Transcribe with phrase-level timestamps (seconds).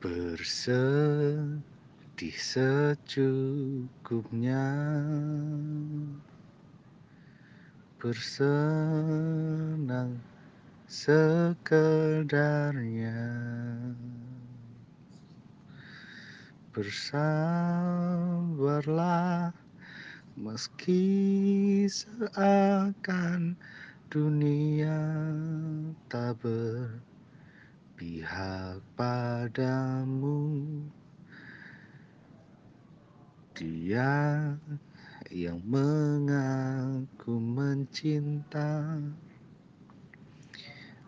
[0.00, 1.60] Bersedih
[2.40, 3.44] secukupnya.
[8.00, 8.96] Bersenang
[10.88, 12.32] sekedarnya.
[16.72, 17.12] Bersabarlah
[20.40, 21.04] meski
[21.92, 23.52] seakan
[24.08, 24.96] dunia
[26.08, 26.40] tak
[28.00, 30.56] berpihak padamu.
[33.52, 34.56] Dia
[35.28, 38.96] yang mengaku mencinta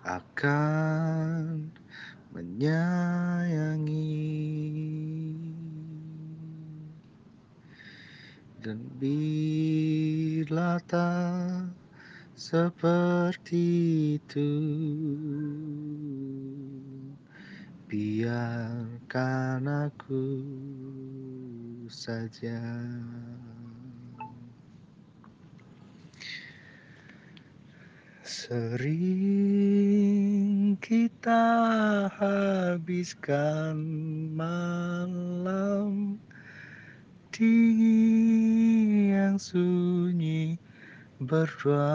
[0.05, 1.73] akan
[2.37, 4.13] menyayangi.
[8.61, 11.73] Dan bila tak
[12.37, 13.67] seperti
[14.21, 14.53] itu.
[17.93, 20.25] Biarkan aku
[21.93, 22.61] saja.
[28.25, 28.83] Sering
[30.81, 31.45] kita
[32.17, 33.77] habiskan
[34.33, 36.17] malam
[37.29, 39.92] dingin yang sunyi
[41.27, 41.91] berdua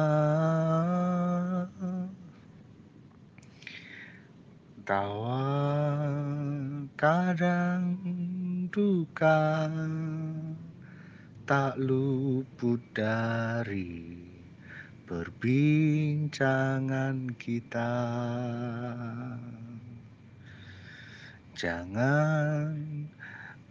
[4.88, 5.44] Tawa
[6.96, 8.00] kadang
[8.72, 9.68] duka
[11.44, 14.16] tak luput dari
[15.08, 17.96] perbincangan kita.
[21.56, 23.08] Jangan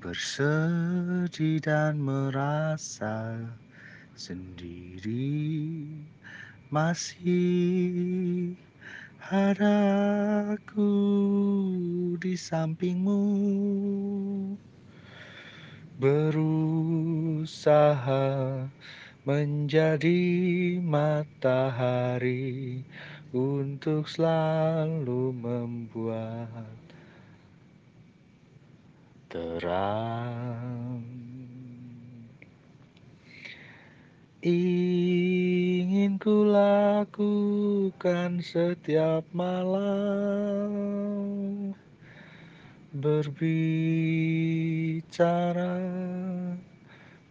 [0.01, 3.37] bersedih dan merasa
[4.17, 5.93] sendiri
[6.73, 8.57] Masih
[9.31, 9.79] ada
[10.57, 10.91] aku
[12.19, 13.23] di sampingmu.
[16.03, 16.67] Berusaha
[19.27, 20.23] menjadi
[20.83, 22.81] matahari
[23.37, 26.79] untuk selalu membuat
[29.29, 30.56] terang
[34.47, 40.71] ingin ku lakukan setiap malam.
[42.95, 43.43] Berbicara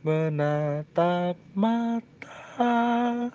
[0.03, 3.31] menatap mata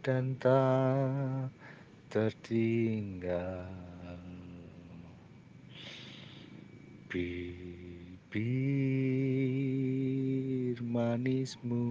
[0.00, 1.52] dan tak
[2.08, 3.68] tertinggal.
[7.06, 8.36] Bibir
[10.82, 11.86] manismu